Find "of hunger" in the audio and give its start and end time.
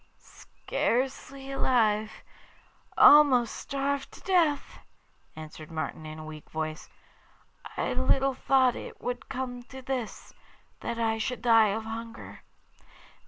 11.67-12.41